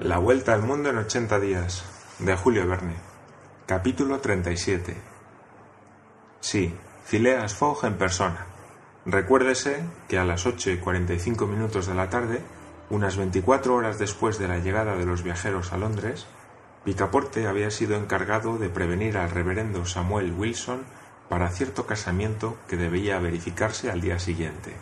La 0.00 0.16
vuelta 0.16 0.54
al 0.54 0.62
mundo 0.62 0.88
en 0.88 0.96
80 0.96 1.38
días, 1.40 1.84
de 2.20 2.34
Julio 2.34 2.66
Verne. 2.66 2.94
Capítulo 3.66 4.18
37. 4.18 4.96
Sí, 6.40 6.74
Phileas 7.04 7.54
Fogg 7.54 7.84
en 7.84 7.98
persona. 7.98 8.46
Recuérdese 9.04 9.84
que 10.08 10.18
a 10.18 10.24
las 10.24 10.46
8 10.46 10.70
y 10.70 10.78
45 10.78 11.46
minutos 11.46 11.86
de 11.86 11.94
la 11.94 12.08
tarde, 12.08 12.40
unas 12.88 13.18
24 13.18 13.74
horas 13.74 13.98
después 13.98 14.38
de 14.38 14.48
la 14.48 14.56
llegada 14.56 14.96
de 14.96 15.04
los 15.04 15.22
viajeros 15.22 15.74
a 15.74 15.76
Londres, 15.76 16.26
Picaporte 16.82 17.46
había 17.46 17.70
sido 17.70 17.98
encargado 17.98 18.56
de 18.56 18.70
prevenir 18.70 19.18
al 19.18 19.30
reverendo 19.30 19.84
Samuel 19.84 20.32
Wilson 20.32 20.80
para 21.28 21.50
cierto 21.50 21.84
casamiento 21.84 22.56
que 22.68 22.78
debía 22.78 23.18
verificarse 23.18 23.90
al 23.90 24.00
día 24.00 24.18
siguiente. 24.18 24.74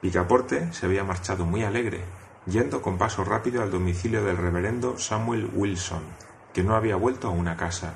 Picaporte 0.00 0.72
se 0.72 0.86
había 0.86 1.02
marchado 1.02 1.44
muy 1.44 1.64
alegre, 1.64 2.04
yendo 2.46 2.82
con 2.82 2.98
paso 2.98 3.24
rápido 3.24 3.62
al 3.62 3.70
domicilio 3.70 4.24
del 4.24 4.36
reverendo 4.36 4.98
Samuel 4.98 5.50
Wilson, 5.54 6.02
que 6.52 6.62
no 6.62 6.74
había 6.74 6.96
vuelto 6.96 7.28
a 7.28 7.32
una 7.32 7.56
casa. 7.56 7.94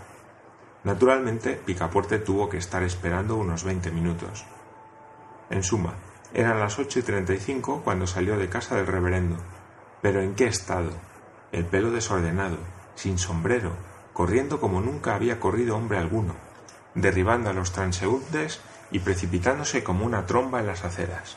Naturalmente, 0.85 1.61
Picaporte 1.65 2.19
tuvo 2.19 2.49
que 2.49 2.59
estar 2.59 2.83
esperando 2.83 3.37
unos 3.37 3.65
veinte 3.65 3.91
minutos. 3.91 4.45
En 5.51 5.63
suma, 5.63 5.95
eran 6.33 6.61
las 6.61 6.79
ocho 6.79 6.99
y 6.99 7.03
treinta 7.03 7.33
y 7.33 7.39
cinco 7.39 7.83
cuando 7.83 8.07
salió 8.07 8.37
de 8.37 8.49
casa 8.49 8.77
del 8.77 8.87
reverendo. 8.87 9.37
Pero 10.03 10.21
¿en 10.21 10.35
qué 10.35 10.47
estado? 10.47 10.91
El 11.53 11.65
pelo 11.65 11.91
desordenado, 11.91 12.59
sin 12.95 13.19
sombrero, 13.19 13.73
corriendo 14.13 14.61
como 14.61 14.81
nunca 14.81 15.15
había 15.15 15.41
corrido 15.41 15.77
hombre 15.77 15.99
alguno, 15.99 16.35
derribando 16.95 17.51
a 17.51 17.55
los 17.55 17.73
transeúntes 17.73 18.61
y 18.91 18.99
precipitándose 18.99 19.83
como 19.83 20.05
una 20.05 20.27
tromba 20.27 20.61
en 20.61 20.67
las 20.67 20.85
aceras. 20.85 21.37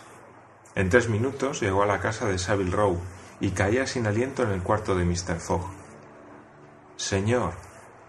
En 0.77 0.91
tres 0.91 1.09
minutos 1.09 1.59
llegó 1.59 1.81
a 1.81 1.87
la 1.87 1.99
casa 1.99 2.27
de 2.27 2.37
Savile 2.37 2.69
Row 2.69 2.99
y 3.39 3.49
caía 3.49 3.87
sin 3.87 4.05
aliento 4.05 4.43
en 4.43 4.51
el 4.51 4.61
cuarto 4.61 4.93
de 4.93 5.05
Mr. 5.05 5.39
Fogg. 5.39 5.67
Señor, 6.97 7.53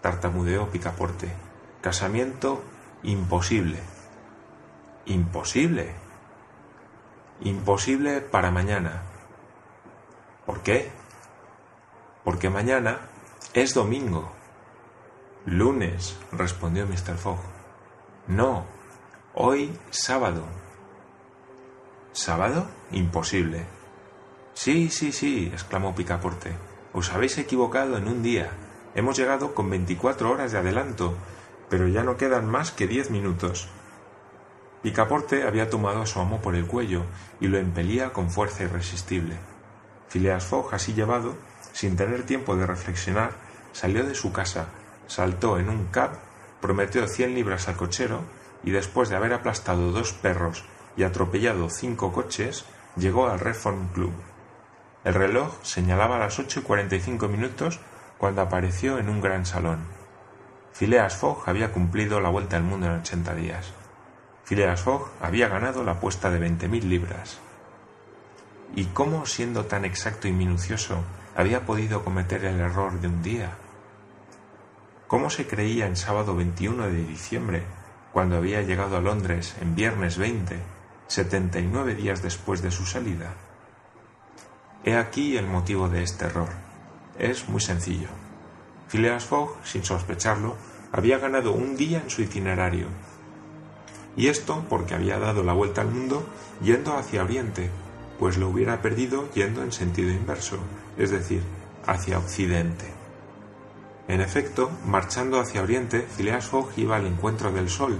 tartamudeó 0.01 0.69
Picaporte, 0.69 1.33
casamiento 1.81 2.63
imposible. 3.01 3.79
¿Imposible? 5.07 5.95
Imposible 7.41 8.21
para 8.21 8.51
mañana. 8.51 9.01
¿Por 10.45 10.61
qué? 10.61 10.91
Porque 12.23 12.51
mañana 12.51 12.99
es 13.55 13.73
domingo. 13.73 14.31
Lunes, 15.47 16.19
respondió 16.31 16.85
Mr. 16.85 17.17
Fogg. 17.17 17.39
No, 18.27 18.65
hoy 19.33 19.75
sábado. 19.89 20.43
¿Sábado? 22.19 22.67
Imposible. 22.91 23.63
Sí, 24.53 24.89
sí, 24.89 25.13
sí, 25.13 25.49
exclamó 25.53 25.95
Picaporte. 25.95 26.51
Os 26.91 27.13
habéis 27.13 27.37
equivocado 27.37 27.95
en 27.95 28.09
un 28.09 28.21
día. 28.21 28.49
Hemos 28.93 29.17
llegado 29.17 29.55
con 29.55 29.69
veinticuatro 29.69 30.29
horas 30.29 30.51
de 30.51 30.57
adelanto, 30.57 31.15
pero 31.69 31.87
ya 31.87 32.03
no 32.03 32.17
quedan 32.17 32.45
más 32.45 32.71
que 32.71 32.87
diez 32.87 33.09
minutos. 33.09 33.69
Picaporte 34.83 35.47
había 35.47 35.69
tomado 35.69 36.01
a 36.01 36.05
su 36.05 36.19
amo 36.19 36.41
por 36.41 36.55
el 36.55 36.67
cuello 36.67 37.05
y 37.39 37.47
lo 37.47 37.57
impelía 37.57 38.11
con 38.11 38.29
fuerza 38.29 38.63
irresistible. 38.63 39.37
Phileas 40.09 40.43
Fogg, 40.43 40.73
así 40.75 40.93
llevado, 40.93 41.37
sin 41.71 41.95
tener 41.95 42.25
tiempo 42.25 42.57
de 42.57 42.67
reflexionar, 42.67 43.31
salió 43.71 44.05
de 44.05 44.13
su 44.13 44.33
casa, 44.33 44.65
saltó 45.07 45.57
en 45.57 45.69
un 45.69 45.85
cab, 45.85 46.19
prometió 46.59 47.07
cien 47.07 47.33
libras 47.33 47.69
al 47.69 47.77
cochero 47.77 48.23
y 48.61 48.71
después 48.71 49.07
de 49.07 49.15
haber 49.15 49.31
aplastado 49.31 49.93
dos 49.93 50.11
perros 50.11 50.65
y 50.97 51.03
atropellado 51.03 51.69
cinco 51.69 52.11
coches, 52.11 52.65
llegó 52.95 53.27
al 53.27 53.39
Reform 53.39 53.87
Club. 53.89 54.13
El 55.03 55.13
reloj 55.13 55.53
señalaba 55.63 56.19
las 56.19 56.39
ocho 56.39 56.59
y 56.59 56.63
cuarenta 56.63 56.95
y 56.95 56.99
cinco 56.99 57.27
minutos 57.27 57.79
cuando 58.17 58.41
apareció 58.41 58.99
en 58.99 59.09
un 59.09 59.21
gran 59.21 59.45
salón. 59.45 59.79
Phileas 60.73 61.15
Fogg 61.15 61.43
había 61.47 61.71
cumplido 61.71 62.19
la 62.19 62.29
vuelta 62.29 62.57
al 62.57 62.63
mundo 62.63 62.87
en 62.87 62.99
ochenta 62.99 63.33
días. 63.33 63.73
Phileas 64.43 64.81
Fogg 64.81 65.09
había 65.21 65.47
ganado 65.47 65.83
la 65.83 65.93
apuesta 65.93 66.29
de 66.29 66.39
veinte 66.39 66.67
mil 66.67 66.89
libras. 66.89 67.39
¿Y 68.75 68.85
cómo, 68.85 69.25
siendo 69.25 69.65
tan 69.65 69.85
exacto 69.85 70.27
y 70.27 70.31
minucioso, 70.31 71.03
había 71.35 71.65
podido 71.65 72.03
cometer 72.03 72.43
el 72.45 72.59
error 72.59 72.99
de 72.99 73.07
un 73.07 73.23
día? 73.23 73.51
¿Cómo 75.07 75.29
se 75.29 75.47
creía 75.47 75.87
en 75.87 75.95
sábado 75.95 76.35
21 76.35 76.87
de 76.87 77.05
diciembre, 77.05 77.63
cuando 78.11 78.37
había 78.37 78.61
llegado 78.61 78.97
a 78.97 79.01
Londres 79.01 79.55
en 79.61 79.75
viernes 79.75 80.17
20 80.17 80.78
setenta 81.09 81.59
y 81.59 81.65
nueve 81.65 81.95
días 81.95 82.21
después 82.21 82.61
de 82.61 82.69
su 82.69 82.85
salida. 82.85 83.33
He 84.85 84.95
aquí 84.95 85.35
el 85.37 85.47
motivo 85.47 85.89
de 85.89 86.03
este 86.03 86.25
error. 86.25 86.49
Es 87.17 87.49
muy 87.49 87.59
sencillo. 87.59 88.07
Phileas 88.87 89.25
Fogg, 89.25 89.57
sin 89.63 89.83
sospecharlo, 89.83 90.55
había 90.91 91.17
ganado 91.17 91.51
un 91.51 91.75
día 91.75 91.99
en 92.01 92.09
su 92.09 92.21
itinerario. 92.21 92.85
Y 94.15 94.27
esto 94.27 94.63
porque 94.69 94.93
había 94.93 95.19
dado 95.19 95.43
la 95.43 95.53
vuelta 95.53 95.81
al 95.81 95.89
mundo 95.89 96.27
yendo 96.61 96.95
hacia 96.95 97.23
Oriente, 97.23 97.71
pues 98.19 98.37
lo 98.37 98.47
hubiera 98.49 98.81
perdido 98.81 99.31
yendo 99.31 99.63
en 99.63 99.71
sentido 99.71 100.11
inverso, 100.11 100.59
es 100.97 101.09
decir, 101.09 101.41
hacia 101.87 102.19
Occidente. 102.19 102.85
En 104.07 104.21
efecto, 104.21 104.69
marchando 104.85 105.39
hacia 105.39 105.63
Oriente, 105.63 106.01
Phileas 106.01 106.45
Fogg 106.47 106.69
iba 106.77 106.97
al 106.97 107.07
encuentro 107.07 107.51
del 107.51 107.69
Sol, 107.69 107.97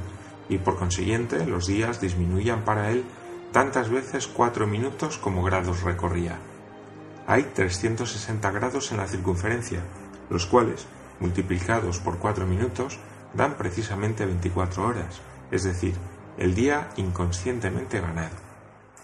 y 0.50 0.58
por 0.58 0.78
consiguiente 0.78 1.46
los 1.46 1.68
días 1.68 2.02
disminuían 2.02 2.66
para 2.66 2.92
él 2.92 3.06
tantas 3.54 3.90
veces 3.90 4.28
cuatro 4.28 4.68
minutos 4.68 5.18
como 5.18 5.44
grados 5.44 5.84
recorría. 5.84 6.38
Hay 7.28 7.44
360 7.44 8.52
grados 8.52 8.92
en 8.92 8.98
la 8.98 9.08
circunferencia, 9.08 9.82
los 10.30 10.46
cuales, 10.46 10.88
multiplicados 11.20 12.00
por 12.00 12.18
cuatro 12.18 12.46
minutos, 12.46 13.00
dan 13.34 13.56
precisamente 13.56 14.26
24 14.26 14.84
horas, 14.84 15.22
es 15.52 15.64
decir, 15.64 15.94
el 16.38 16.56
día 16.56 16.90
inconscientemente 16.98 18.02
ganado. 18.02 18.36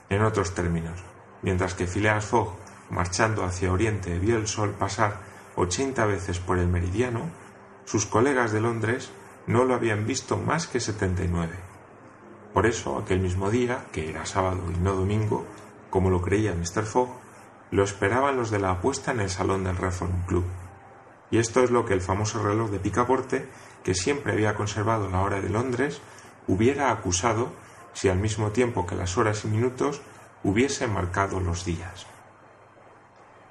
En 0.10 0.24
otros 0.24 0.54
términos, 0.54 1.04
mientras 1.42 1.74
que 1.74 1.88
Phileas 1.88 2.26
Fogg, 2.26 2.56
marchando 2.90 3.44
hacia 3.44 3.72
Oriente, 3.72 4.18
vio 4.20 4.38
el 4.38 4.48
sol 4.48 4.72
pasar 4.72 5.20
80 5.56 6.06
veces 6.06 6.40
por 6.40 6.58
el 6.58 6.68
meridiano, 6.68 7.30
sus 7.86 8.06
colegas 8.06 8.52
de 8.52 8.62
Londres 8.62 9.12
no 9.48 9.64
lo 9.64 9.76
habían 9.76 10.06
visto 10.06 10.38
más 10.38 10.68
que 10.68 10.80
setenta 10.80 11.24
y 11.24 11.28
nueve. 11.28 11.56
Por 12.54 12.66
eso, 12.66 12.98
aquel 12.98 13.20
mismo 13.20 13.50
día, 13.50 13.86
que 13.92 14.10
era 14.10 14.26
sábado 14.26 14.62
y 14.74 14.80
no 14.80 14.94
domingo, 14.94 15.46
como 15.90 16.10
lo 16.10 16.22
creía 16.22 16.54
Mr. 16.54 16.86
Fogg, 16.86 17.10
lo 17.72 17.84
esperaban 17.84 18.38
los 18.38 18.50
de 18.50 18.60
la 18.60 18.72
apuesta 18.72 19.12
en 19.12 19.20
el 19.20 19.30
salón 19.30 19.64
del 19.64 19.78
Reform 19.78 20.26
Club. 20.26 20.46
Y 21.32 21.38
esto 21.38 21.64
es 21.64 21.72
lo 21.72 21.86
que 21.86 21.94
el 21.94 22.02
famoso 22.02 22.42
reloj 22.42 22.70
de 22.72 22.80
Picaporte, 22.80 23.48
que 23.84 23.94
siempre 23.94 24.34
había 24.34 24.56
conservado 24.56 25.10
la 25.10 25.22
hora 25.22 25.42
de 25.42 25.50
Londres, 25.50 26.02
hubiera 26.48 26.92
acusado 26.92 27.52
si 27.94 28.10
al 28.10 28.20
mismo 28.20 28.52
tiempo 28.52 28.86
que 28.86 28.96
las 28.96 29.18
horas 29.18 29.46
y 29.46 29.48
minutos 29.48 30.02
hubiese 30.44 30.88
marcado 30.88 31.40
los 31.40 31.66
días. 31.66 32.08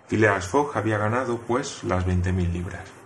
Phileas 0.09 0.47
Fogg 0.47 0.77
había 0.77 0.99
ganado, 0.99 1.39
pues, 1.39 1.83
las 1.85 2.05
veinte 2.05 2.33
mil 2.33 2.53
libras 2.53 3.04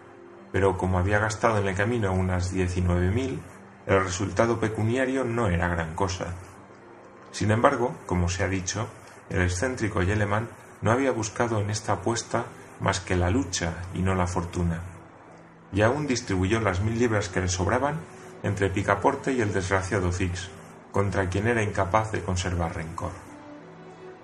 pero 0.53 0.77
como 0.77 0.99
había 0.99 1.19
gastado 1.19 1.59
en 1.59 1.69
el 1.69 1.75
camino 1.75 2.13
unas 2.13 2.51
diecinueve 2.53 3.11
mil, 3.11 3.41
el 3.87 4.05
resultado 4.05 4.61
pecuniario 4.61 5.25
no 5.25 5.49
era 5.49 5.69
gran 5.69 5.95
cosa. 5.95 6.27
Sin 7.31 7.51
embargo, 7.51 7.95
como 8.07 8.29
se 8.29 8.45
ha 8.45 8.49
dicho, 8.49 8.89
el 9.31 9.43
excéntrico 9.43 10.03
Yeleman 10.03 10.49
no 10.81 10.93
había 10.93 11.11
buscado 11.11 11.61
en 11.61 11.71
esta 11.71 11.95
apuesta 11.95 12.45
más 12.81 13.01
que 13.01 13.17
la 13.17 13.31
lucha 13.31 13.75
y 13.95 14.01
no 14.01 14.15
la 14.15 14.27
fortuna, 14.27 14.81
y 15.73 15.83
aún 15.83 16.07
distribuyó 16.07 16.61
las 16.61 16.81
mil 16.81 16.99
libras 16.99 17.29
que 17.29 17.41
le 17.41 17.49
sobraban 17.49 18.01
entre 18.43 18.71
Picaporte 18.71 19.33
y 19.33 19.41
el 19.41 19.53
desgraciado 19.53 20.13
Fix, 20.13 20.49
contra 20.93 21.29
quien 21.29 21.49
era 21.49 21.63
incapaz 21.63 22.13
de 22.13 22.23
conservar 22.23 22.77
rencor. 22.77 23.11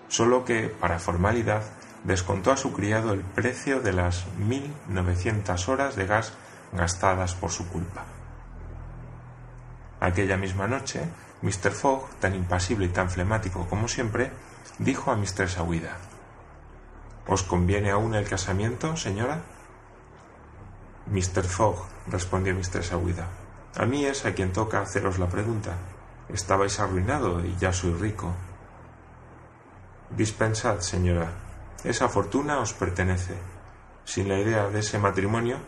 Solo 0.09 0.45
que, 0.45 0.69
para 0.69 0.99
formalidad, 0.99 1.63
descontó 2.05 2.53
a 2.53 2.57
su 2.57 2.73
criado 2.73 3.13
el 3.13 3.21
precio 3.21 3.81
de 3.81 3.93
las 3.93 4.27
mil 4.39 4.73
novecientas 4.89 5.69
horas 5.69 5.97
de 5.97 6.07
gas 6.07 6.33
gastadas 6.73 7.35
por 7.35 7.51
su 7.51 7.69
culpa. 7.69 8.05
Aquella 10.01 10.37
misma 10.37 10.69
noche, 10.69 11.01
Mr. 11.43 11.73
Fogg, 11.73 12.09
tan 12.21 12.35
impasible 12.35 12.87
y 12.87 12.91
tan 12.91 13.11
flemático 13.11 13.67
como 13.69 13.89
siempre, 13.89 14.31
dijo 14.79 15.11
a 15.11 15.17
Mistress 15.17 15.59
Aguida 15.59 15.97
¿Os 17.27 17.43
conviene 17.43 17.91
aún 17.91 18.15
el 18.15 18.29
casamiento, 18.29 18.97
señora? 18.97 19.41
Mr. 21.07 21.45
Fogg, 21.45 21.87
respondió 22.07 22.55
Mistress 22.55 22.93
Aguida, 22.93 23.29
a 23.77 23.87
mí 23.87 24.05
es 24.05 24.25
a 24.25 24.35
quien 24.35 24.53
toca 24.53 24.81
haceros 24.81 25.19
la 25.19 25.29
pregunta. 25.29 25.73
Estabais 26.29 26.79
arruinado 26.79 27.45
y 27.45 27.57
ya 27.57 27.73
soy 27.73 27.93
rico. 27.93 28.33
Dispensad, 30.11 30.79
señora, 30.81 31.33
esa 31.83 32.09
fortuna 32.09 32.59
os 32.59 32.73
pertenece. 32.73 33.35
Sin 34.05 34.29
la 34.29 34.39
idea 34.39 34.69
de 34.69 34.81
ese 34.81 34.99
matrimonio, 34.99 35.59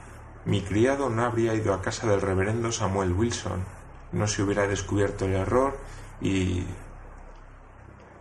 mi 0.44 0.62
criado 0.62 1.10
no 1.10 1.24
habría 1.24 1.54
ido 1.54 1.74
a 1.74 1.82
casa 1.82 2.06
del 2.06 2.20
reverendo 2.20 2.70
Samuel 2.70 3.12
Wilson, 3.12 3.64
no 4.12 4.26
se 4.26 4.42
hubiera 4.42 4.66
descubierto 4.66 5.24
el 5.24 5.34
error 5.34 5.76
y... 6.20 6.64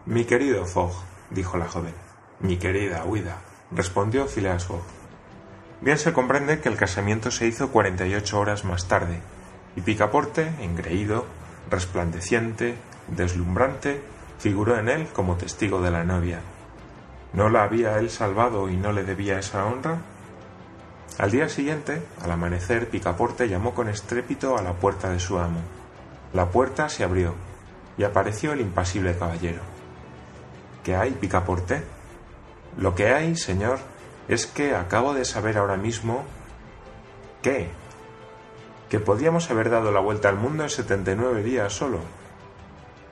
Mi 0.05 0.25
querido 0.25 0.65
Fogg, 0.65 0.93
dijo 1.31 1.57
la 1.57 1.67
joven, 1.67 1.93
mi 2.39 2.57
querida 2.57 3.03
Huida, 3.05 3.37
respondió 3.71 4.27
Phileas 4.27 4.65
Fogg. 4.65 4.83
Bien 5.81 5.97
se 5.97 6.13
comprende 6.13 6.59
que 6.59 6.69
el 6.69 6.77
casamiento 6.77 7.31
se 7.31 7.47
hizo 7.47 7.71
cuarenta 7.71 8.05
y 8.05 8.15
ocho 8.15 8.39
horas 8.39 8.65
más 8.65 8.87
tarde, 8.87 9.21
y 9.75 9.81
Picaporte, 9.81 10.47
engreído, 10.61 11.25
resplandeciente, 11.69 12.75
deslumbrante, 13.07 14.01
figuró 14.39 14.77
en 14.77 14.89
él 14.89 15.07
como 15.07 15.37
testigo 15.37 15.81
de 15.81 15.91
la 15.91 16.03
novia. 16.03 16.39
¿No 17.35 17.49
la 17.49 17.63
había 17.63 17.97
él 17.99 18.09
salvado 18.09 18.69
y 18.69 18.77
no 18.77 18.93
le 18.93 19.03
debía 19.03 19.37
esa 19.37 19.65
honra? 19.65 19.97
Al 21.17 21.31
día 21.31 21.49
siguiente, 21.49 22.01
al 22.21 22.31
amanecer, 22.31 22.89
Picaporte 22.89 23.49
llamó 23.49 23.73
con 23.73 23.89
estrépito 23.89 24.57
a 24.57 24.61
la 24.61 24.71
puerta 24.71 25.09
de 25.09 25.19
su 25.19 25.37
amo. 25.37 25.59
La 26.33 26.49
puerta 26.49 26.87
se 26.87 27.03
abrió 27.03 27.35
y 27.97 28.03
apareció 28.03 28.53
el 28.53 28.61
impasible 28.61 29.17
caballero. 29.17 29.61
¿Qué 30.83 30.95
hay, 30.95 31.11
Picaporte? 31.11 31.83
Lo 32.77 32.95
que 32.95 33.09
hay, 33.09 33.35
señor, 33.35 33.79
es 34.29 34.47
que 34.47 34.73
acabo 34.73 35.13
de 35.13 35.25
saber 35.25 35.57
ahora 35.57 35.75
mismo... 35.75 36.23
¿Qué? 37.41 37.69
Que 38.89 38.99
podíamos 38.99 39.51
haber 39.51 39.69
dado 39.69 39.91
la 39.91 39.99
vuelta 39.99 40.29
al 40.29 40.37
mundo 40.37 40.63
en 40.63 40.69
setenta 40.69 41.11
y 41.11 41.15
nueve 41.15 41.43
días 41.43 41.73
solo. 41.73 41.99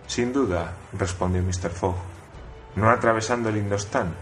Sin 0.08 0.32
duda, 0.32 0.74
respondió 0.94 1.42
Mr. 1.42 1.70
Fogg, 1.72 1.96
no 2.76 2.90
atravesando 2.90 3.50
el 3.50 3.58
Indostán, 3.58 4.14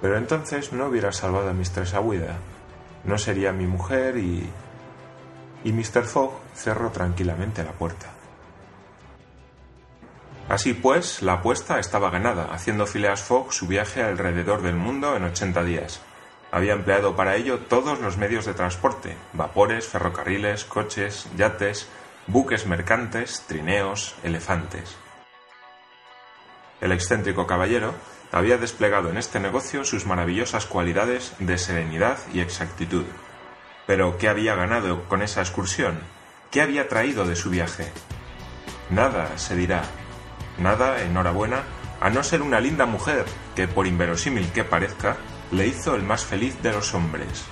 pero 0.00 0.16
entonces 0.16 0.72
no 0.72 0.86
hubiera 0.86 1.12
salvado 1.12 1.48
a 1.48 1.52
Mistress 1.52 1.94
Aguida. 1.94 2.36
No 3.04 3.18
sería 3.18 3.52
mi 3.52 3.66
mujer 3.66 4.16
y... 4.16 4.48
Y 5.64 5.72
Mr. 5.72 6.02
Fogg 6.02 6.32
cerró 6.54 6.90
tranquilamente 6.90 7.62
la 7.62 7.70
puerta. 7.70 8.08
Así 10.48 10.74
pues, 10.74 11.22
la 11.22 11.34
apuesta 11.34 11.78
estaba 11.78 12.10
ganada, 12.10 12.52
haciendo 12.52 12.86
Phileas 12.86 13.22
Fogg 13.22 13.52
su 13.52 13.68
viaje 13.68 14.02
alrededor 14.02 14.60
del 14.62 14.74
mundo 14.74 15.16
en 15.16 15.22
ochenta 15.22 15.62
días. 15.62 16.00
Había 16.50 16.74
empleado 16.74 17.14
para 17.16 17.36
ello 17.36 17.60
todos 17.60 18.00
los 18.00 18.18
medios 18.18 18.44
de 18.44 18.54
transporte, 18.54 19.16
vapores, 19.32 19.86
ferrocarriles, 19.86 20.64
coches, 20.64 21.28
yates, 21.36 21.88
buques 22.26 22.66
mercantes, 22.66 23.44
trineos, 23.46 24.16
elefantes. 24.22 24.96
El 26.82 26.90
excéntrico 26.90 27.46
caballero 27.46 27.94
había 28.32 28.58
desplegado 28.58 29.08
en 29.08 29.16
este 29.16 29.38
negocio 29.38 29.84
sus 29.84 30.04
maravillosas 30.04 30.66
cualidades 30.66 31.32
de 31.38 31.56
serenidad 31.56 32.18
y 32.34 32.40
exactitud. 32.40 33.04
Pero, 33.86 34.18
¿qué 34.18 34.28
había 34.28 34.56
ganado 34.56 35.04
con 35.08 35.22
esa 35.22 35.42
excursión? 35.42 36.00
¿Qué 36.50 36.60
había 36.60 36.88
traído 36.88 37.24
de 37.24 37.36
su 37.36 37.50
viaje? 37.50 37.92
Nada, 38.90 39.38
se 39.38 39.54
dirá. 39.54 39.82
Nada, 40.58 41.02
enhorabuena, 41.02 41.62
a 42.00 42.10
no 42.10 42.24
ser 42.24 42.42
una 42.42 42.58
linda 42.58 42.84
mujer 42.84 43.26
que, 43.54 43.68
por 43.68 43.86
inverosímil 43.86 44.50
que 44.50 44.64
parezca, 44.64 45.18
le 45.52 45.68
hizo 45.68 45.94
el 45.94 46.02
más 46.02 46.24
feliz 46.24 46.60
de 46.62 46.72
los 46.72 46.94
hombres. 46.94 47.44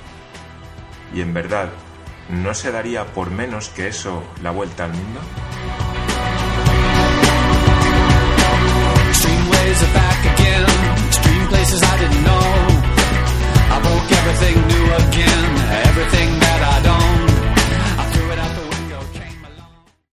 Y 1.14 1.20
en 1.20 1.32
verdad, 1.32 1.70
¿no 2.30 2.52
se 2.52 2.72
daría 2.72 3.04
por 3.06 3.30
menos 3.30 3.68
que 3.68 3.86
eso 3.86 4.24
la 4.42 4.50
vuelta 4.50 4.86
al 4.86 4.92
mundo? 4.92 5.20